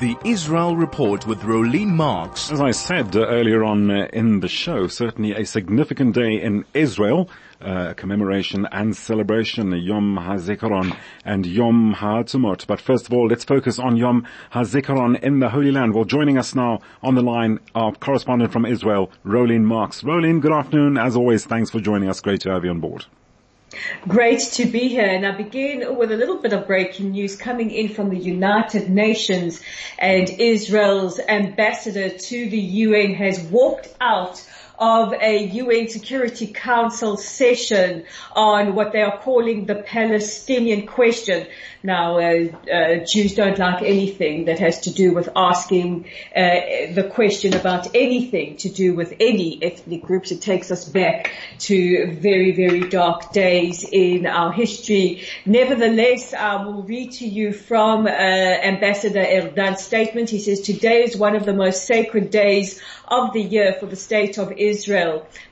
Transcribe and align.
The 0.00 0.16
Israel 0.24 0.76
Report 0.76 1.24
with 1.24 1.42
Rolene 1.42 1.90
Marks. 1.90 2.50
As 2.50 2.60
I 2.60 2.72
said 2.72 3.14
uh, 3.14 3.26
earlier 3.26 3.62
on 3.62 3.90
uh, 3.92 4.08
in 4.12 4.40
the 4.40 4.48
show, 4.48 4.88
certainly 4.88 5.32
a 5.32 5.46
significant 5.46 6.16
day 6.16 6.42
in 6.42 6.64
Israel, 6.74 7.30
uh, 7.60 7.94
commemoration 7.94 8.66
and 8.72 8.96
celebration, 8.96 9.70
Yom 9.70 10.16
HaZikaron 10.16 10.96
and 11.24 11.46
Yom 11.46 11.94
HaAtzmaut. 11.94 12.66
But 12.66 12.80
first 12.80 13.06
of 13.06 13.12
all, 13.12 13.28
let's 13.28 13.44
focus 13.44 13.78
on 13.78 13.96
Yom 13.96 14.26
HaZikaron 14.52 15.22
in 15.22 15.38
the 15.38 15.50
Holy 15.50 15.70
Land. 15.70 15.94
Well, 15.94 16.04
joining 16.04 16.38
us 16.38 16.56
now 16.56 16.80
on 17.00 17.14
the 17.14 17.22
line, 17.22 17.60
our 17.76 17.92
correspondent 17.92 18.52
from 18.52 18.66
Israel, 18.66 19.12
Rolene 19.24 19.64
Marks. 19.64 20.02
Rolene, 20.02 20.40
good 20.40 20.52
afternoon. 20.52 20.98
As 20.98 21.14
always, 21.14 21.44
thanks 21.44 21.70
for 21.70 21.78
joining 21.78 22.08
us. 22.08 22.20
Great 22.20 22.40
to 22.40 22.50
have 22.50 22.64
you 22.64 22.70
on 22.70 22.80
board. 22.80 23.06
Great 24.06 24.40
to 24.40 24.66
be 24.66 24.88
here. 24.88 25.06
And 25.06 25.26
I 25.26 25.36
begin 25.36 25.96
with 25.96 26.12
a 26.12 26.16
little 26.16 26.38
bit 26.38 26.52
of 26.52 26.66
breaking 26.66 27.12
news 27.12 27.36
coming 27.36 27.70
in 27.70 27.88
from 27.88 28.10
the 28.10 28.18
United 28.18 28.90
Nations 28.90 29.60
and 29.98 30.28
Israel's 30.28 31.18
ambassador 31.18 32.08
to 32.10 32.50
the 32.50 32.58
UN 32.58 33.14
has 33.14 33.38
walked 33.40 33.88
out 34.00 34.42
of 34.78 35.12
a 35.12 35.44
UN 35.44 35.88
Security 35.88 36.48
Council 36.48 37.16
session 37.16 38.04
on 38.34 38.74
what 38.74 38.92
they 38.92 39.02
are 39.02 39.18
calling 39.18 39.66
the 39.66 39.76
Palestinian 39.76 40.86
question. 40.86 41.46
Now, 41.82 42.18
uh, 42.18 42.48
uh, 42.72 43.04
Jews 43.04 43.34
don't 43.34 43.58
like 43.58 43.82
anything 43.82 44.46
that 44.46 44.58
has 44.58 44.80
to 44.82 44.90
do 44.90 45.12
with 45.12 45.28
asking 45.36 46.06
uh, 46.34 46.94
the 46.94 47.10
question 47.12 47.54
about 47.54 47.94
anything 47.94 48.56
to 48.58 48.70
do 48.70 48.94
with 48.94 49.14
any 49.20 49.62
ethnic 49.62 50.02
groups. 50.02 50.32
It 50.32 50.40
takes 50.40 50.70
us 50.70 50.88
back 50.88 51.30
to 51.60 52.14
very, 52.14 52.52
very 52.52 52.88
dark 52.88 53.32
days 53.32 53.84
in 53.84 54.26
our 54.26 54.50
history. 54.50 55.24
Nevertheless, 55.44 56.32
I 56.32 56.64
will 56.64 56.82
read 56.82 57.12
to 57.12 57.28
you 57.28 57.52
from 57.52 58.06
uh, 58.06 58.10
Ambassador 58.10 59.20
Erdan's 59.20 59.82
statement. 59.84 60.30
He 60.30 60.38
says, 60.38 60.62
today 60.62 61.04
is 61.04 61.16
one 61.16 61.36
of 61.36 61.44
the 61.44 61.52
most 61.52 61.86
sacred 61.86 62.30
days 62.30 62.80
of 63.06 63.34
the 63.34 63.42
year 63.42 63.76
for 63.78 63.86
the 63.86 63.96
state 63.96 64.38
of 64.38 64.50
Israel. 64.52 64.63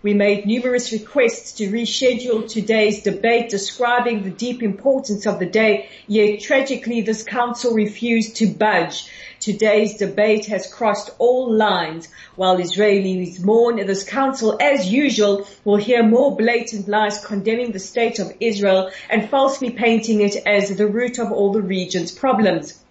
We 0.02 0.14
made 0.14 0.46
numerous 0.46 0.90
requests 0.90 1.52
to 1.58 1.68
reschedule 1.68 2.48
today's 2.48 3.02
debate 3.02 3.50
describing 3.50 4.22
the 4.22 4.30
deep 4.30 4.62
importance 4.62 5.26
of 5.26 5.38
the 5.38 5.44
day, 5.44 5.90
yet 6.06 6.40
tragically 6.40 7.02
this 7.02 7.22
council 7.22 7.74
refused 7.74 8.36
to 8.36 8.46
budge. 8.46 9.10
Today's 9.38 9.98
debate 9.98 10.46
has 10.46 10.72
crossed 10.72 11.10
all 11.18 11.52
lines. 11.52 12.08
While 12.36 12.56
Israelis 12.56 13.44
mourn, 13.44 13.84
this 13.84 14.04
council, 14.04 14.56
as 14.60 14.90
usual, 14.90 15.46
will 15.64 15.76
hear 15.76 16.02
more 16.02 16.34
blatant 16.34 16.88
lies 16.88 17.22
condemning 17.22 17.72
the 17.72 17.80
state 17.80 18.18
of 18.18 18.32
Israel 18.40 18.90
and 19.10 19.28
falsely 19.28 19.70
painting 19.70 20.22
it 20.22 20.36
as 20.46 20.74
the 20.74 20.86
root 20.86 21.18
of 21.18 21.30
all 21.32 21.52
the 21.52 21.60
region's 21.60 22.12
problems. 22.12 22.81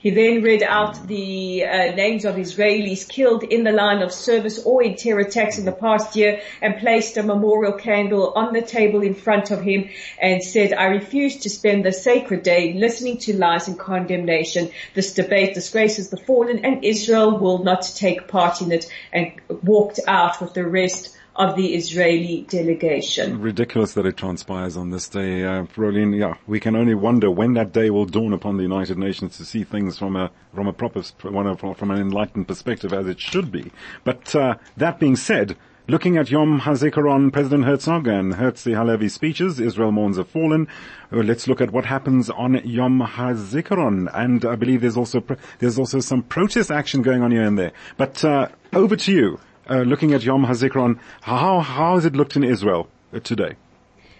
He 0.00 0.10
then 0.10 0.42
read 0.42 0.62
out 0.62 1.06
the 1.06 1.64
uh, 1.64 1.94
names 1.94 2.24
of 2.24 2.36
Israelis 2.36 3.08
killed 3.08 3.42
in 3.42 3.64
the 3.64 3.72
line 3.72 4.00
of 4.00 4.12
service 4.12 4.62
or 4.64 4.82
in 4.82 4.94
terror 4.94 5.20
attacks 5.20 5.58
in 5.58 5.64
the 5.64 5.72
past 5.72 6.14
year 6.16 6.40
and 6.62 6.78
placed 6.78 7.16
a 7.16 7.22
memorial 7.22 7.72
candle 7.72 8.32
on 8.34 8.52
the 8.52 8.62
table 8.62 9.02
in 9.02 9.14
front 9.14 9.50
of 9.50 9.60
him 9.60 9.88
and 10.20 10.42
said, 10.42 10.72
I 10.72 10.86
refuse 10.86 11.38
to 11.38 11.50
spend 11.50 11.84
the 11.84 11.92
sacred 11.92 12.44
day 12.44 12.74
listening 12.74 13.18
to 13.18 13.36
lies 13.36 13.68
and 13.68 13.78
condemnation. 13.78 14.70
This 14.94 15.14
debate 15.14 15.54
disgraces 15.54 16.10
the 16.10 16.16
fallen 16.16 16.64
and 16.64 16.84
Israel 16.84 17.38
will 17.38 17.64
not 17.64 17.82
take 17.82 18.28
part 18.28 18.62
in 18.62 18.72
it 18.72 18.86
and 19.12 19.32
walked 19.62 20.00
out 20.06 20.40
with 20.40 20.54
the 20.54 20.66
rest 20.66 21.17
of 21.38 21.54
the 21.54 21.74
Israeli 21.74 22.44
delegation. 22.48 23.40
Ridiculous 23.40 23.94
that 23.94 24.04
it 24.04 24.16
transpires 24.16 24.76
on 24.76 24.90
this 24.90 25.08
day, 25.08 25.44
uh. 25.44 25.64
Yeah, 25.78 26.34
we 26.48 26.58
can 26.58 26.74
only 26.74 26.94
wonder 26.94 27.30
when 27.30 27.54
that 27.54 27.72
day 27.72 27.90
will 27.90 28.06
dawn 28.06 28.32
upon 28.32 28.56
the 28.56 28.64
United 28.64 28.98
Nations 28.98 29.36
to 29.36 29.44
see 29.44 29.62
things 29.62 29.96
from 29.96 30.16
a 30.16 30.30
from 30.52 30.66
a 30.66 30.72
proper 30.72 31.02
from 31.02 31.90
an 31.90 31.98
enlightened 31.98 32.48
perspective 32.48 32.92
as 32.92 33.06
it 33.06 33.20
should 33.20 33.52
be. 33.52 33.70
But 34.04 34.34
uh, 34.34 34.56
that 34.76 34.98
being 34.98 35.16
said. 35.16 35.56
Looking 35.90 36.18
at 36.18 36.30
Yom 36.30 36.60
HaZikaron, 36.60 37.32
President 37.32 37.64
Herzog 37.64 38.06
and 38.08 38.34
Herzi 38.34 38.74
Halevi 38.74 39.08
speeches, 39.08 39.58
Israel 39.58 39.90
mourns 39.90 40.18
a 40.18 40.24
fallen. 40.24 40.68
Uh, 41.10 41.20
let's 41.20 41.48
look 41.48 41.62
at 41.62 41.70
what 41.70 41.86
happens 41.86 42.28
on 42.28 42.60
Yom 42.62 43.00
HaZikaron. 43.00 44.10
And 44.12 44.44
I 44.44 44.54
believe 44.54 44.82
there's 44.82 44.98
also, 44.98 45.24
there's 45.60 45.78
also 45.78 46.00
some 46.00 46.22
protest 46.22 46.70
action 46.70 47.00
going 47.00 47.22
on 47.22 47.30
here 47.30 47.40
and 47.40 47.58
there. 47.58 47.72
But, 47.96 48.22
uh, 48.22 48.48
over 48.74 48.96
to 48.96 49.12
you 49.12 49.40
uh, 49.68 49.82
looking 49.82 50.12
at 50.12 50.22
Yom 50.22 50.46
HaZikaron, 50.46 50.98
how, 51.22 51.60
how 51.60 51.94
has 51.94 52.04
it 52.04 52.14
looked 52.14 52.36
in 52.36 52.44
Israel 52.44 52.88
today? 53.22 53.56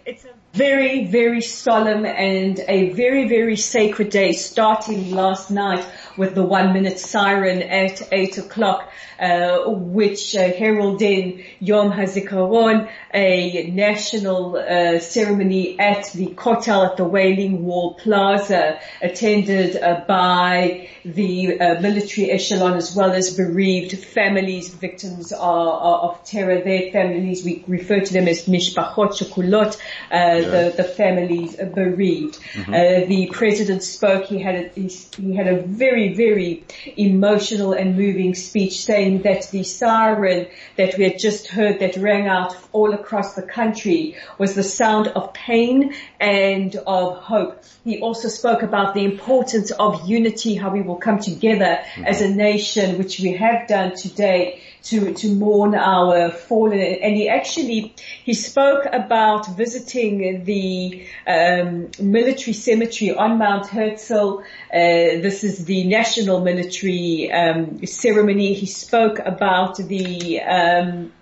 It's 0.05 0.25
a 0.25 0.35
very, 0.55 1.07
very 1.07 1.41
solemn 1.41 2.07
and 2.07 2.61
a 2.69 2.91
very, 2.91 3.29
very 3.29 3.57
sacred 3.57 4.11
day 4.11 4.33
starting 4.33 5.11
last 5.13 5.51
night 5.51 5.87
with 6.17 6.35
the 6.35 6.43
one 6.43 6.73
minute 6.73 6.99
siren 6.99 7.63
at 7.63 8.03
eight 8.13 8.39
o'clock, 8.39 8.91
uh, 9.21 9.65
which 9.69 10.35
uh, 10.35 10.51
heralded 10.53 11.45
Yom 11.61 11.93
HaZikaron, 11.93 12.89
a 13.13 13.71
national 13.71 14.57
uh, 14.57 14.99
ceremony 14.99 15.79
at 15.79 16.11
the 16.13 16.29
Kotel 16.29 16.91
at 16.91 16.97
the 16.97 17.05
Wailing 17.05 17.65
Wall 17.65 17.95
Plaza, 17.95 18.81
attended 19.03 19.77
uh, 19.77 20.05
by 20.09 20.89
the 21.05 21.61
uh, 21.61 21.81
military 21.81 22.31
echelon 22.31 22.75
as 22.77 22.95
well 22.97 23.13
as 23.13 23.37
bereaved 23.37 23.97
families, 23.99 24.71
victims 24.71 25.33
of, 25.33 25.41
of 25.41 26.25
terror. 26.25 26.61
Their 26.63 26.91
families, 26.91 27.45
we 27.45 27.65
refer 27.67 28.01
to 28.01 28.13
them 28.13 28.27
as 28.27 28.47
mishpachot 28.47 29.13
shekulot, 29.13 29.77
uh, 30.11 30.38
yeah. 30.38 30.38
The, 30.43 30.75
the 30.77 30.85
families 30.85 31.57
bereaved. 31.57 32.39
Mm-hmm. 32.53 33.09
the 33.09 33.31
president 33.33 33.83
spoke. 33.83 34.25
He 34.25 34.41
had 34.41 34.55
a, 34.55 34.69
he, 34.71 34.89
he 34.89 35.35
had 35.35 35.49
a 35.49 35.63
very 35.63 36.15
very, 36.15 36.65
emotional 36.97 37.73
and 37.73 37.97
moving 37.97 38.35
speech 38.35 38.85
saying 38.85 39.23
that 39.23 39.51
the 39.51 39.63
siren 39.63 40.47
that 40.77 40.97
we 40.97 41.05
had 41.05 41.19
just 41.19 41.49
heard 41.49 41.81
that 41.81 41.97
rang 41.97 42.27
out 42.27 42.57
all 42.73 42.93
across 42.93 43.35
the 43.35 43.43
country 43.43 44.17
was 44.39 44.55
the 44.55 44.63
sound 44.63 45.09
of 45.09 45.33
pain 45.33 45.95
and 46.21 46.77
of 46.87 47.17
hope. 47.17 47.63
He 47.85 48.01
also 48.01 48.29
spoke 48.29 48.63
about 48.63 48.95
the 48.95 49.05
importance 49.05 49.71
of 49.71 50.09
unity, 50.09 50.55
how 50.55 50.71
we 50.71 50.83
will 50.83 50.97
come 50.97 51.19
together 51.19 51.79
mm-hmm. 51.83 52.05
as 52.05 52.21
a 52.21 52.29
nation, 52.29 52.99
which 52.99 53.21
we 53.21 53.33
have 53.33 53.69
done 53.69 53.95
today 53.95 54.61
to, 54.85 55.13
to 55.15 55.35
mourn 55.35 55.75
our 55.75 56.31
fallen. 56.31 56.79
And 56.79 57.17
he 57.17 57.29
actually, 57.29 57.95
he 58.25 58.35
spoke 58.35 58.87
about 58.93 59.57
visiting 59.57 60.28
the 60.37 61.07
um, 61.27 61.91
military 62.01 62.53
cemetery 62.53 63.15
on 63.15 63.39
Mount 63.39 63.67
Herzl. 63.67 64.41
Uh, 64.73 65.21
this 65.21 65.45
is 65.45 65.65
the 65.65 65.87
national 65.87 66.41
military 66.41 67.31
um, 67.33 67.85
ceremony. 67.87 68.55
He 68.55 68.67
spoke 68.67 69.19
about 69.19 69.77
the 69.77 70.41
um, 70.41 71.13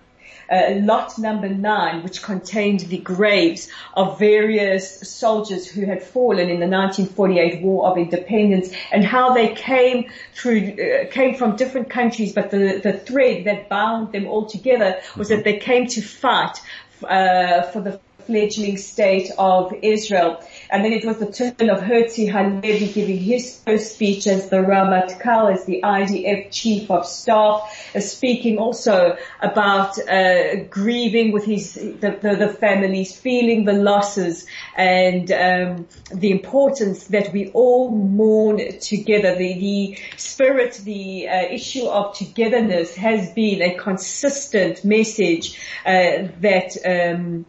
uh, 0.51 0.75
lot 0.77 1.19
number 1.19 1.49
nine, 1.49 2.03
which 2.03 2.23
contained 2.23 2.81
the 2.81 2.99
graves 2.99 3.69
of 3.95 4.19
various 4.19 5.09
soldiers 5.09 5.67
who 5.67 5.85
had 5.85 6.03
fallen 6.03 6.49
in 6.49 6.61
the 6.61 6.69
1948 6.69 7.63
War 7.63 7.89
of 7.89 7.99
Independence 7.99 8.71
and 8.93 9.05
how 9.05 9.35
they 9.35 9.55
came 9.55 10.11
through, 10.35 10.77
uh, 10.79 11.11
came 11.11 11.35
from 11.35 11.57
different 11.57 11.91
countries, 11.91 12.33
but 12.33 12.51
the, 12.51 12.81
the 12.83 12.93
thread 12.93 13.45
that 13.45 13.69
bound 13.69 14.13
them 14.13 14.27
all 14.27 14.47
together 14.47 15.01
was 15.17 15.29
that 15.29 15.45
they 15.45 15.59
came 15.59 15.87
to 15.89 16.01
fight 16.01 16.59
uh, 17.03 17.63
for 17.63 17.81
the 17.81 18.01
fledgling 18.27 18.77
state 18.77 19.31
of 19.39 19.73
Israel. 19.83 20.43
And 20.71 20.85
then 20.85 20.93
it 20.93 21.05
was 21.05 21.19
the 21.19 21.31
turn 21.31 21.71
of 21.71 21.81
Herzi 21.81 22.31
Halevi 22.31 22.93
giving 22.93 23.19
his 23.19 23.61
first 23.61 23.95
speech 23.95 24.27
as 24.27 24.51
the 24.51 24.57
Ramatkal, 24.57 25.53
as 25.53 25.65
the 25.65 25.81
IDF 25.83 26.51
chief 26.51 26.91
of 26.91 27.07
staff, 27.07 27.93
uh, 27.95 28.01
speaking 28.01 28.59
also 28.59 29.17
about 29.41 29.99
uh, 30.09 30.65
grieving 30.71 31.33
with 31.33 31.45
his 31.45 31.75
the, 31.75 32.19
the, 32.21 32.37
the, 32.37 32.49
families, 32.49 33.15
feeling 33.15 33.65
the 33.65 33.73
losses, 33.73 34.47
and 34.77 35.31
um, 35.31 35.87
the 36.13 36.31
importance 36.31 37.05
that 37.05 37.33
we 37.33 37.51
all 37.51 37.91
mourn 37.91 38.79
together. 38.81 39.37
The, 39.37 39.55
the 39.55 39.99
spirit, 40.17 40.81
the 40.85 41.29
uh, 41.29 41.43
issue 41.51 41.87
of 41.87 42.17
togetherness 42.17 42.95
has 42.97 43.33
been 43.33 43.63
a 43.63 43.77
consistent 43.77 44.85
message 44.85 45.59
uh, 45.85 46.29
that. 46.41 46.77
Um, 46.85 47.47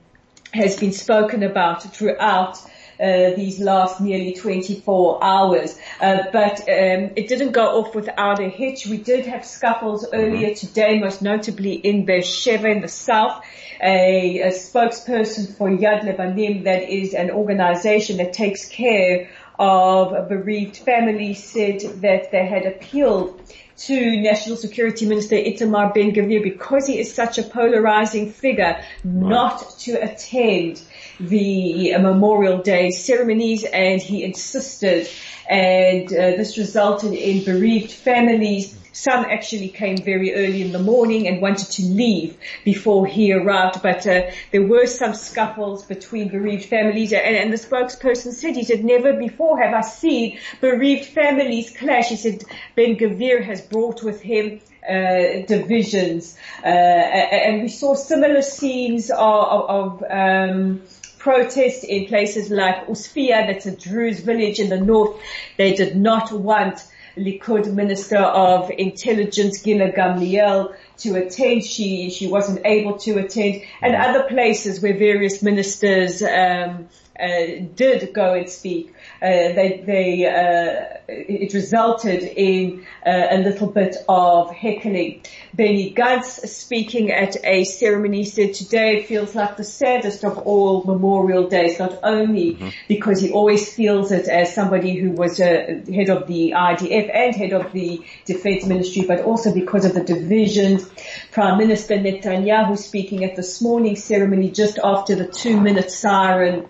has 0.57 0.77
been 0.77 0.91
spoken 0.91 1.43
about 1.43 1.83
throughout 1.95 2.57
uh, 2.99 3.35
these 3.35 3.59
last 3.59 4.01
nearly 4.01 4.33
24 4.33 5.23
hours. 5.23 5.77
Uh, 6.01 6.23
but 6.33 6.61
um, 6.61 7.11
it 7.15 7.27
didn't 7.27 7.51
go 7.51 7.79
off 7.79 7.93
without 7.93 8.39
a 8.39 8.49
hitch. 8.49 8.87
We 8.87 8.97
did 8.97 9.25
have 9.27 9.45
scuffles 9.45 10.03
mm-hmm. 10.03 10.15
earlier 10.15 10.55
today, 10.55 10.99
most 10.99 11.21
notably 11.21 11.73
in 11.73 12.05
Beersheba 12.05 12.67
in 12.69 12.81
the 12.81 12.87
south. 12.87 13.43
A, 13.81 14.39
a 14.39 14.47
spokesperson 14.47 15.55
for 15.55 15.69
Yad 15.69 16.01
Levanim, 16.01 16.63
that 16.63 16.89
is 16.89 17.13
an 17.13 17.29
organization 17.29 18.17
that 18.17 18.33
takes 18.33 18.67
care 18.67 19.29
of 19.59 20.27
bereaved 20.27 20.77
families, 20.77 21.43
said 21.43 21.81
that 22.01 22.31
they 22.31 22.47
had 22.47 22.65
appealed 22.65 23.39
to 23.77 24.21
National 24.21 24.55
Security 24.55 25.05
Minister 25.05 25.35
Itamar 25.35 25.93
Ben-Gvir 25.93 26.41
because 26.43 26.87
he 26.87 26.99
is 26.99 27.13
such 27.13 27.37
a 27.37 27.43
polarizing 27.43 28.31
figure 28.31 28.83
not 29.03 29.77
to 29.79 29.93
attend 29.93 30.81
the 31.19 31.97
Memorial 31.97 32.59
Day 32.59 32.91
ceremonies 32.91 33.63
and 33.63 34.01
he 34.01 34.23
insisted 34.23 35.07
and 35.49 36.07
uh, 36.07 36.31
this 36.37 36.57
resulted 36.57 37.13
in 37.13 37.43
bereaved 37.43 37.91
families 37.91 38.75
some 38.97 39.25
actually 39.25 39.69
came 39.69 39.97
very 39.97 40.33
early 40.33 40.63
in 40.63 40.71
the 40.71 40.79
morning 40.79 41.27
and 41.27 41.39
wanted 41.39 41.69
to 41.69 41.83
leave 41.83 42.35
before 42.65 43.05
he 43.05 43.31
arrived, 43.31 43.83
but 43.83 44.07
uh, 44.07 44.23
there 44.51 44.63
were 44.63 44.87
some 44.87 45.13
scuffles 45.13 45.85
between 45.85 46.29
bereaved 46.29 46.65
families, 46.65 47.13
and, 47.13 47.35
and, 47.35 47.53
the 47.53 47.57
spokesperson 47.57 48.33
said 48.33 48.55
he 48.55 48.63
said 48.63 48.83
never 48.83 49.13
before 49.13 49.61
have 49.61 49.75
I 49.75 49.81
seen 49.81 50.39
bereaved 50.61 51.05
families 51.05 51.69
clash. 51.77 52.09
He 52.09 52.15
said 52.15 52.43
Ben-Gvir 52.75 53.43
has 53.43 53.61
brought 53.69 54.03
with 54.03 54.21
him 54.21 54.59
uh, 54.87 55.45
divisions, 55.47 56.37
uh, 56.63 56.67
and 56.67 57.61
we 57.63 57.67
saw 57.67 57.93
similar 57.93 58.41
scenes 58.41 59.09
of, 59.11 59.19
of 59.19 60.03
um, 60.09 60.81
protest 61.17 61.83
in 61.83 62.05
places 62.05 62.49
like 62.49 62.87
Usfia, 62.87 63.47
that's 63.47 63.65
a 63.65 63.75
Druze 63.75 64.21
village 64.21 64.59
in 64.59 64.69
the 64.69 64.79
north. 64.79 65.19
They 65.57 65.73
did 65.73 65.97
not 65.97 66.31
want 66.31 66.85
Likud 67.17 67.73
Minister 67.73 68.17
of 68.17 68.71
Intelligence 68.77 69.61
Gila 69.61 69.91
Gamliel 69.91 70.75
to 70.99 71.15
attend. 71.15 71.65
She 71.65 72.09
she 72.11 72.27
wasn't 72.27 72.65
able 72.65 72.97
to 72.99 73.17
attend, 73.17 73.63
and 73.81 73.93
mm. 73.93 74.07
other 74.07 74.23
places 74.23 74.81
where 74.81 74.93
various 74.93 75.41
ministers 75.41 76.21
um, 76.21 76.87
uh, 77.19 77.65
did 77.75 78.13
go 78.13 78.33
and 78.33 78.49
speak. 78.49 78.93
Uh, 79.21 79.27
they, 79.27 79.83
they, 79.85 80.25
uh, 80.25 80.97
it 81.07 81.53
resulted 81.53 82.23
in 82.23 82.85
uh, 83.05 83.27
a 83.31 83.37
little 83.39 83.67
bit 83.67 83.95
of 84.07 84.51
heckling. 84.51 85.21
Benny 85.53 85.93
Gantz 85.93 86.47
speaking 86.47 87.11
at 87.11 87.35
a 87.43 87.63
ceremony 87.63 88.23
said 88.23 88.53
today 88.53 89.03
feels 89.03 89.33
like 89.33 89.57
the 89.57 89.63
saddest 89.63 90.23
of 90.23 90.37
all 90.39 90.83
Memorial 90.83 91.47
Days, 91.47 91.79
not 91.79 91.99
only 92.03 92.53
mm-hmm. 92.53 92.69
because 92.87 93.21
he 93.21 93.31
always 93.31 93.73
feels 93.73 94.11
it 94.11 94.27
as 94.27 94.53
somebody 94.53 94.95
who 94.95 95.11
was 95.11 95.39
uh, 95.39 95.81
head 95.93 96.09
of 96.09 96.27
the 96.27 96.53
IDF 96.55 97.13
and 97.13 97.35
head 97.35 97.53
of 97.53 97.71
the 97.71 98.01
defense 98.25 98.65
ministry, 98.65 99.05
but 99.07 99.21
also 99.21 99.53
because 99.53 99.85
of 99.85 99.93
the 99.93 100.03
divisions. 100.03 100.87
Prime 101.31 101.57
Minister 101.57 101.95
Netanyahu 101.95 102.77
speaking 102.77 103.23
at 103.23 103.35
this 103.35 103.61
morning's 103.61 104.03
ceremony 104.03 104.51
just 104.51 104.79
after 104.83 105.15
the 105.15 105.27
two 105.27 105.59
minute 105.59 105.91
siren 105.91 106.67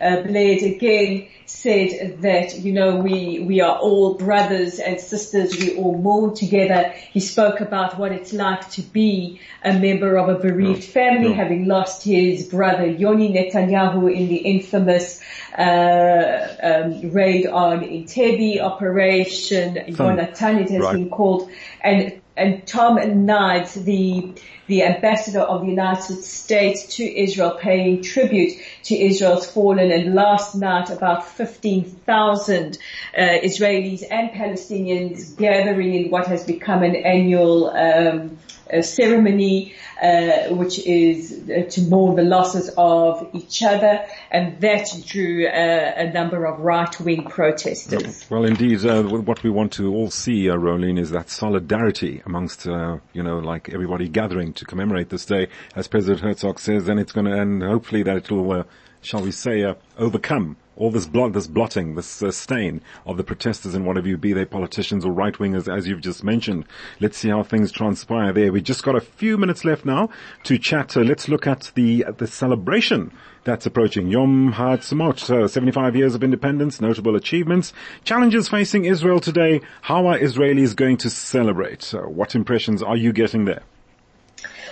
uh, 0.00 0.22
Blade 0.22 0.62
again 0.62 1.28
said 1.46 2.20
that, 2.20 2.58
you 2.58 2.72
know, 2.72 2.96
we, 2.96 3.40
we 3.40 3.60
are 3.62 3.78
all 3.78 4.14
brothers 4.14 4.78
and 4.78 5.00
sisters, 5.00 5.56
we 5.58 5.76
all 5.76 5.96
mourn 5.96 6.34
together. 6.34 6.92
He 7.12 7.20
spoke 7.20 7.60
about 7.60 7.98
what 7.98 8.12
it's 8.12 8.32
like 8.34 8.68
to 8.72 8.82
be 8.82 9.40
a 9.64 9.72
member 9.72 10.16
of 10.16 10.28
a 10.28 10.38
bereaved 10.38 10.80
no, 10.80 10.92
family, 10.92 11.28
no. 11.30 11.34
having 11.34 11.66
lost 11.66 12.04
his 12.04 12.46
brother 12.46 12.86
Yoni 12.86 13.32
Netanyahu 13.32 14.14
in 14.14 14.28
the 14.28 14.36
infamous 14.36 15.22
uh, 15.56 16.56
um, 16.62 17.10
raid 17.10 17.46
on 17.46 17.80
Entebbe, 17.80 18.60
Operation 18.60 19.74
Yonatan, 19.74 20.60
it 20.60 20.70
has 20.70 20.82
right. 20.82 20.92
been 20.92 21.08
called, 21.08 21.50
and 21.80 22.20
and 22.38 22.66
Tom 22.66 22.96
Nides, 23.26 23.74
the 23.74 24.34
the 24.68 24.82
ambassador 24.82 25.40
of 25.40 25.62
the 25.62 25.66
United 25.66 26.22
States 26.22 26.96
to 26.96 27.02
Israel, 27.02 27.56
paying 27.58 28.02
tribute 28.02 28.52
to 28.84 28.94
Israel's 28.94 29.50
fallen. 29.50 29.90
And 29.90 30.14
last 30.14 30.54
night, 30.54 30.90
about 30.90 31.26
15,000 31.26 32.78
uh, 33.16 33.20
Israelis 33.20 34.02
and 34.10 34.30
Palestinians 34.30 35.36
gathering 35.38 35.94
in 35.94 36.10
what 36.10 36.26
has 36.26 36.44
become 36.44 36.82
an 36.82 36.96
annual 36.96 37.70
um, 37.70 38.38
ceremony 38.82 39.74
uh, 40.00 40.54
which 40.54 40.78
is 40.78 41.42
uh, 41.50 41.68
to 41.68 41.82
mourn 41.82 42.14
the 42.14 42.22
losses 42.22 42.70
of 42.76 43.28
each 43.32 43.64
other, 43.64 44.06
and 44.30 44.60
that 44.60 44.86
drew 45.04 45.44
uh, 45.44 45.50
a 45.96 46.12
number 46.12 46.44
of 46.44 46.60
right-wing 46.60 47.24
protesters. 47.24 48.24
Well, 48.30 48.44
indeed, 48.44 48.84
uh, 48.86 49.02
what 49.02 49.42
we 49.42 49.50
want 49.50 49.72
to 49.72 49.92
all 49.92 50.10
see, 50.10 50.48
uh, 50.48 50.54
Rolene, 50.54 51.00
is 51.00 51.10
that 51.10 51.30
solidarity 51.30 52.22
amongst, 52.24 52.66
you 52.66 53.22
know, 53.22 53.38
like 53.38 53.70
everybody 53.70 54.08
gathering 54.08 54.52
to 54.52 54.64
commemorate 54.64 55.08
this 55.08 55.26
day, 55.26 55.48
as 55.74 55.88
President 55.88 56.20
Herzog 56.20 56.60
says, 56.60 56.88
and 56.88 57.00
it's 57.00 57.10
going 57.10 57.26
to, 57.26 57.32
and 57.32 57.62
hopefully 57.62 58.04
that 58.04 58.16
it 58.16 58.30
will, 58.30 58.66
shall 59.00 59.22
we 59.22 59.32
say, 59.32 59.64
overcome 59.96 60.56
all 60.78 60.90
this 60.90 61.06
blot, 61.06 61.32
this 61.32 61.46
blotting, 61.46 61.96
this 61.96 62.22
uh, 62.22 62.30
stain 62.30 62.80
of 63.04 63.16
the 63.16 63.24
protesters 63.24 63.74
and 63.74 63.84
whatever 63.84 64.08
you 64.08 64.16
be 64.16 64.32
they 64.32 64.44
politicians 64.44 65.04
or 65.04 65.12
right 65.12 65.34
wingers, 65.34 65.72
as 65.72 65.86
you've 65.86 66.00
just 66.00 66.22
mentioned. 66.22 66.64
Let's 67.00 67.18
see 67.18 67.28
how 67.28 67.42
things 67.42 67.72
transpire 67.72 68.32
there. 68.32 68.52
We 68.52 68.60
just 68.60 68.84
got 68.84 68.94
a 68.94 69.00
few 69.00 69.36
minutes 69.36 69.64
left 69.64 69.84
now 69.84 70.08
to 70.44 70.58
chat. 70.58 70.96
Uh, 70.96 71.00
let's 71.00 71.28
look 71.28 71.46
at 71.46 71.72
the 71.74 72.04
the 72.16 72.26
celebration 72.26 73.12
that's 73.44 73.66
approaching. 73.66 74.08
Yom 74.08 74.52
HaAtzmaut, 74.52 75.30
uh, 75.30 75.48
75 75.48 75.96
years 75.96 76.14
of 76.14 76.22
independence, 76.22 76.80
notable 76.80 77.16
achievements, 77.16 77.72
challenges 78.04 78.48
facing 78.48 78.84
Israel 78.84 79.20
today. 79.20 79.60
How 79.82 80.06
are 80.06 80.18
Israelis 80.18 80.76
going 80.76 80.98
to 80.98 81.10
celebrate? 81.10 81.92
Uh, 81.92 82.02
what 82.02 82.34
impressions 82.34 82.82
are 82.82 82.96
you 82.96 83.12
getting 83.12 83.46
there? 83.46 83.62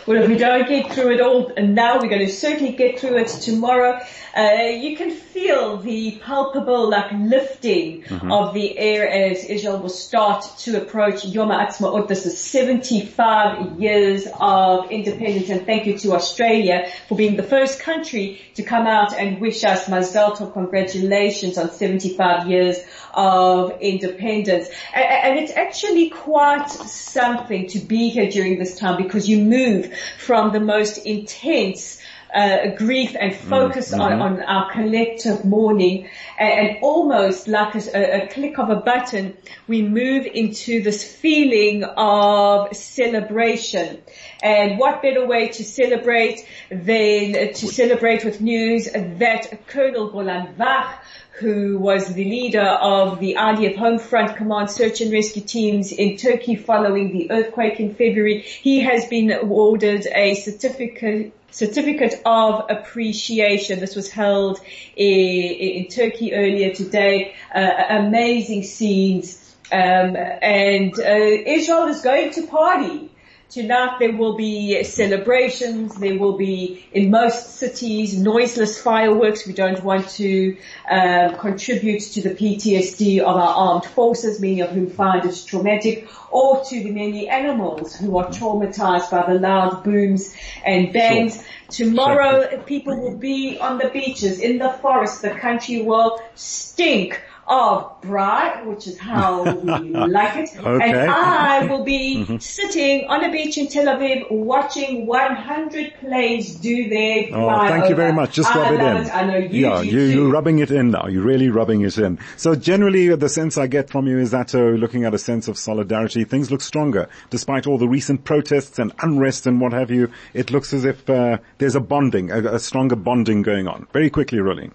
Well, 0.06 0.22
if 0.22 0.28
we 0.28 0.38
don't 0.38 0.68
get 0.68 0.92
through 0.92 1.14
it 1.14 1.20
all 1.20 1.52
and 1.56 1.74
now, 1.74 1.98
we're 1.98 2.08
going 2.08 2.24
to 2.24 2.32
certainly 2.32 2.72
get 2.72 3.00
through 3.00 3.16
it 3.16 3.26
tomorrow. 3.26 4.00
Uh, 4.36 4.68
you 4.70 4.96
can 4.96 5.10
feel 5.10 5.78
the 5.78 6.20
palpable 6.22 6.88
like 6.88 7.10
lifting 7.10 8.02
mm-hmm. 8.02 8.30
of 8.30 8.54
the 8.54 8.78
air 8.78 9.08
as 9.08 9.44
Israel 9.44 9.78
will 9.78 9.88
start 9.88 10.44
to 10.58 10.80
approach 10.80 11.24
Yom 11.24 11.48
HaAtzmaut. 11.48 12.06
This 12.06 12.24
is 12.24 12.38
75 12.38 13.80
years 13.80 14.28
of 14.38 14.92
independence 14.92 15.48
and 15.48 15.66
thank 15.66 15.86
you 15.86 15.98
to 15.98 16.12
Australia 16.12 16.88
for 17.08 17.16
being 17.16 17.36
the 17.36 17.42
first 17.42 17.80
country 17.80 18.40
to 18.54 18.62
come 18.62 18.86
out 18.86 19.12
and 19.12 19.40
wish 19.40 19.64
us 19.64 19.86
Mazal 19.86 20.36
Tov, 20.36 20.52
congratulations 20.52 21.58
on 21.58 21.72
75 21.72 22.46
years 22.46 22.78
of 23.12 23.80
independence. 23.80 24.68
And 24.94 25.38
it's 25.38 25.52
actually 25.52 26.10
quite 26.10 26.68
something 26.68 27.66
to 27.68 27.78
be 27.80 28.10
here 28.10 28.30
during 28.30 28.58
this 28.58 28.78
time 28.78 29.02
because 29.02 29.28
you 29.28 29.42
move 29.42 29.95
from 30.18 30.52
the 30.52 30.60
most 30.60 30.98
intense 30.98 31.98
uh, 32.34 32.74
grief 32.76 33.16
and 33.18 33.34
focus 33.34 33.92
mm-hmm. 33.92 34.00
on, 34.00 34.20
on 34.20 34.42
our 34.42 34.72
collective 34.72 35.44
mourning 35.44 36.08
and, 36.38 36.68
and 36.68 36.78
almost 36.82 37.48
like 37.48 37.74
a, 37.74 38.24
a, 38.24 38.28
click 38.28 38.58
of 38.58 38.70
a 38.70 38.76
button, 38.76 39.36
we 39.66 39.82
move 39.82 40.26
into 40.26 40.82
this 40.82 41.04
feeling 41.04 41.84
of 41.84 42.74
celebration. 42.76 44.02
And 44.42 44.78
what 44.78 45.02
better 45.02 45.26
way 45.26 45.48
to 45.48 45.64
celebrate 45.64 46.46
than 46.70 47.52
to 47.54 47.66
celebrate 47.66 48.24
with 48.24 48.40
news 48.40 48.88
that 48.92 49.66
Colonel 49.66 50.10
Golan 50.10 50.54
Vach 50.54 50.98
who 51.38 51.78
was 51.78 52.14
the 52.14 52.24
leader 52.24 52.62
of 52.62 53.20
the 53.20 53.36
IDF 53.38 53.76
Home 53.76 53.98
Front 53.98 54.36
Command 54.36 54.70
search 54.70 55.02
and 55.02 55.12
rescue 55.12 55.42
teams 55.42 55.92
in 55.92 56.16
Turkey 56.16 56.56
following 56.56 57.12
the 57.12 57.30
earthquake 57.30 57.78
in 57.78 57.94
February. 57.94 58.40
He 58.40 58.80
has 58.80 59.06
been 59.06 59.30
awarded 59.30 60.06
a 60.06 60.34
certificate 60.34 61.35
certificate 61.50 62.20
of 62.24 62.66
appreciation. 62.70 63.80
This 63.80 63.96
was 63.96 64.10
held 64.10 64.60
in, 64.96 65.84
in 65.84 65.88
Turkey 65.88 66.34
earlier 66.34 66.74
today. 66.74 67.34
Uh, 67.54 67.84
amazing 67.88 68.62
scenes. 68.62 69.42
Um, 69.72 70.16
and 70.16 70.92
uh, 70.98 71.02
Israel 71.02 71.88
is 71.88 72.02
going 72.02 72.32
to 72.32 72.46
party. 72.46 73.10
Tonight 73.48 73.98
there 74.00 74.12
will 74.12 74.34
be 74.34 74.82
celebrations. 74.82 75.94
There 75.94 76.18
will 76.18 76.36
be 76.36 76.84
in 76.92 77.10
most 77.10 77.56
cities 77.56 78.18
noiseless 78.18 78.80
fireworks. 78.80 79.46
We 79.46 79.52
don't 79.52 79.82
want 79.84 80.08
to 80.20 80.56
uh, 80.90 81.36
contribute 81.38 82.00
to 82.00 82.22
the 82.22 82.30
PTSD 82.30 83.20
of 83.20 83.36
our 83.36 83.54
armed 83.54 83.84
forces, 83.84 84.40
many 84.40 84.60
of 84.62 84.70
whom 84.70 84.90
find 84.90 85.24
it 85.24 85.44
traumatic, 85.46 86.08
or 86.30 86.64
to 86.64 86.82
the 86.82 86.90
many 86.90 87.28
animals 87.28 87.94
who 87.94 88.18
are 88.18 88.26
traumatized 88.28 89.12
by 89.12 89.32
the 89.32 89.38
loud 89.38 89.84
booms 89.84 90.34
and 90.64 90.92
bangs. 90.92 91.36
Sure. 91.36 91.44
Tomorrow 91.68 92.50
sure. 92.50 92.58
people 92.62 93.00
will 93.00 93.16
be 93.16 93.58
on 93.58 93.78
the 93.78 93.88
beaches, 93.90 94.40
in 94.40 94.58
the 94.58 94.70
forest. 94.70 95.22
The 95.22 95.30
country 95.30 95.82
will 95.82 96.20
stink 96.34 97.22
of 97.48 98.00
braai, 98.00 98.64
which 98.66 98.86
is 98.86 98.98
how 98.98 99.44
we 99.44 99.90
like 100.16 100.36
it. 100.36 100.56
Okay. 100.56 100.90
And 100.90 101.10
I 101.10 101.66
will 101.66 101.84
be 101.84 102.16
mm-hmm. 102.20 102.38
sitting 102.38 103.06
on 103.08 103.24
a 103.24 103.30
beach 103.30 103.56
in 103.58 103.68
Tel 103.68 103.86
Aviv 103.86 104.30
watching 104.30 105.06
100 105.06 105.94
planes 106.00 106.54
do 106.56 106.88
their 106.88 107.28
Oh, 107.32 107.68
thank 107.68 107.88
you 107.88 107.94
very 107.94 108.12
much. 108.12 108.34
Just 108.34 108.54
rub 108.54 108.72
it 108.72 108.80
in. 108.80 108.96
It. 108.96 109.14
I 109.14 109.24
know 109.24 109.36
you 109.36 109.48
Yeah, 109.48 109.80
you, 109.80 110.00
you're 110.00 110.30
rubbing 110.30 110.58
it 110.58 110.70
in 110.70 110.90
now. 110.90 111.06
You're 111.06 111.24
really 111.24 111.48
rubbing 111.48 111.82
it 111.82 111.98
in. 111.98 112.18
So 112.36 112.54
generally 112.54 113.14
the 113.14 113.28
sense 113.28 113.56
I 113.56 113.66
get 113.66 113.90
from 113.90 114.06
you 114.06 114.18
is 114.18 114.32
that 114.32 114.54
uh, 114.54 114.58
looking 114.58 115.04
at 115.04 115.14
a 115.14 115.18
sense 115.18 115.48
of 115.48 115.56
solidarity, 115.56 116.24
things 116.24 116.50
look 116.50 116.60
stronger. 116.60 117.08
Despite 117.30 117.66
all 117.66 117.78
the 117.78 117.88
recent 117.88 118.24
protests 118.24 118.78
and 118.78 118.92
unrest 119.00 119.46
and 119.46 119.60
what 119.60 119.72
have 119.72 119.90
you, 119.90 120.10
it 120.34 120.50
looks 120.50 120.72
as 120.72 120.84
if 120.84 121.08
uh, 121.08 121.38
there's 121.58 121.76
a 121.76 121.80
bonding, 121.80 122.30
a, 122.30 122.54
a, 122.54 122.58
stronger 122.58 122.96
bonding 122.96 123.42
going 123.42 123.68
on. 123.68 123.86
Very 123.92 124.10
quickly, 124.10 124.38
Rolene. 124.38 124.72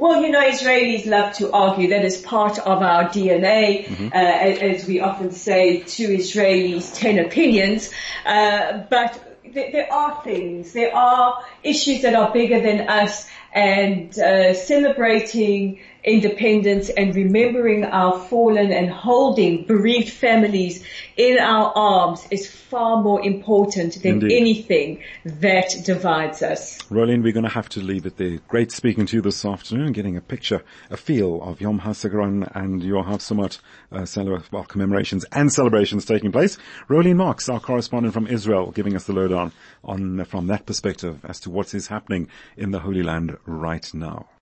Well, 0.00 0.22
you 0.22 0.30
know, 0.30 0.42
Israelis 0.42 1.04
love 1.04 1.34
to 1.34 1.52
argue 1.52 1.90
that 1.90 2.06
is 2.06 2.22
part 2.22 2.58
of 2.58 2.80
our 2.82 3.04
DNA. 3.10 3.84
Mm-hmm. 3.84 4.06
Uh, 4.06 4.16
as 4.16 4.86
we 4.86 5.00
often 5.00 5.30
say, 5.30 5.80
two 5.80 6.08
Israelis, 6.08 6.94
ten 6.94 7.18
opinions. 7.18 7.90
Uh, 8.24 8.78
but 8.88 9.22
th- 9.42 9.72
there 9.72 9.92
are 9.92 10.22
things, 10.24 10.72
there 10.72 10.96
are 10.96 11.44
issues 11.62 12.00
that 12.00 12.14
are 12.14 12.32
bigger 12.32 12.60
than 12.60 12.88
us 12.88 13.28
and 13.52 14.16
uh, 14.18 14.54
celebrating 14.54 15.80
independence 16.04 16.88
and 16.88 17.14
remembering 17.14 17.84
our 17.84 18.18
fallen 18.18 18.72
and 18.72 18.90
holding 18.90 19.64
bereaved 19.66 20.08
families 20.08 20.84
in 21.16 21.38
our 21.38 21.72
arms 21.76 22.26
is 22.30 22.50
far 22.50 23.02
more 23.02 23.22
important 23.22 24.02
than 24.02 24.14
Indeed. 24.14 24.32
anything 24.32 25.02
that 25.24 25.74
divides 25.84 26.42
us. 26.42 26.78
Rolene, 26.84 27.22
we're 27.22 27.32
going 27.32 27.44
to 27.44 27.50
have 27.50 27.68
to 27.70 27.80
leave 27.80 28.06
it 28.06 28.16
there. 28.16 28.38
Great 28.48 28.72
speaking 28.72 29.04
to 29.06 29.16
you 29.16 29.22
this 29.22 29.44
afternoon, 29.44 29.92
getting 29.92 30.16
a 30.16 30.20
picture, 30.20 30.62
a 30.88 30.96
feel 30.96 31.42
of 31.42 31.60
Yom 31.60 31.80
HaZikaron 31.80 32.50
and 32.54 32.82
Yom 32.82 33.04
HaAtzmaut 33.04 33.58
uh, 33.92 34.40
well, 34.50 34.64
commemorations 34.64 35.24
and 35.32 35.52
celebrations 35.52 36.04
taking 36.04 36.32
place. 36.32 36.56
Rolene 36.88 37.16
Marks, 37.16 37.48
our 37.48 37.60
correspondent 37.60 38.14
from 38.14 38.26
Israel, 38.26 38.70
giving 38.70 38.96
us 38.96 39.04
the 39.04 39.12
lowdown 39.12 39.52
on 39.84 40.24
from 40.24 40.46
that 40.46 40.64
perspective 40.64 41.24
as 41.24 41.40
to 41.40 41.50
what 41.50 41.74
is 41.74 41.88
happening 41.88 42.28
in 42.56 42.70
the 42.70 42.78
Holy 42.78 43.02
Land 43.02 43.36
right 43.46 43.92
now. 43.94 44.30